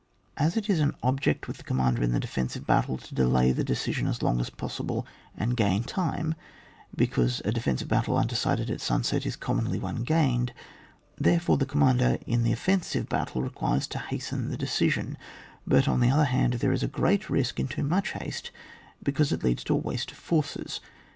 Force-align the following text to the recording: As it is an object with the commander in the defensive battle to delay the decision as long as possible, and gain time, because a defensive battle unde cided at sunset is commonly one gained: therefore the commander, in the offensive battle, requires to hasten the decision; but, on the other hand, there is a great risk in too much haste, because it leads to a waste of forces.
As 0.35 0.57
it 0.57 0.67
is 0.67 0.79
an 0.79 0.95
object 1.03 1.47
with 1.47 1.57
the 1.57 1.63
commander 1.63 2.01
in 2.01 2.11
the 2.11 2.19
defensive 2.19 2.65
battle 2.65 2.97
to 2.97 3.13
delay 3.13 3.51
the 3.51 3.63
decision 3.63 4.07
as 4.07 4.23
long 4.23 4.39
as 4.39 4.49
possible, 4.49 5.05
and 5.37 5.55
gain 5.55 5.83
time, 5.83 6.33
because 6.95 7.39
a 7.45 7.51
defensive 7.51 7.87
battle 7.87 8.17
unde 8.17 8.35
cided 8.35 8.71
at 8.71 8.81
sunset 8.81 9.27
is 9.27 9.35
commonly 9.35 9.77
one 9.77 9.97
gained: 10.01 10.53
therefore 11.19 11.57
the 11.57 11.67
commander, 11.67 12.17
in 12.25 12.41
the 12.41 12.51
offensive 12.51 13.07
battle, 13.09 13.43
requires 13.43 13.85
to 13.89 13.99
hasten 13.99 14.49
the 14.49 14.57
decision; 14.57 15.19
but, 15.67 15.87
on 15.87 15.99
the 15.99 16.09
other 16.09 16.25
hand, 16.25 16.53
there 16.53 16.73
is 16.73 16.81
a 16.81 16.87
great 16.87 17.29
risk 17.29 17.59
in 17.59 17.67
too 17.67 17.83
much 17.83 18.13
haste, 18.13 18.49
because 19.03 19.31
it 19.31 19.43
leads 19.43 19.63
to 19.63 19.75
a 19.75 19.77
waste 19.77 20.09
of 20.11 20.17
forces. 20.17 20.79